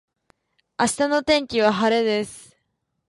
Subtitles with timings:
[0.79, 2.57] 明日の天気は晴れです。